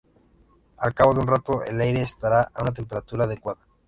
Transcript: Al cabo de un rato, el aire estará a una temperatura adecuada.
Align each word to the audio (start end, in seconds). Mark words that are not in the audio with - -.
Al 0.77 0.95
cabo 0.95 1.13
de 1.13 1.19
un 1.19 1.27
rato, 1.27 1.61
el 1.63 1.79
aire 1.79 2.01
estará 2.01 2.49
a 2.55 2.63
una 2.63 2.73
temperatura 2.73 3.25
adecuada. 3.25 3.59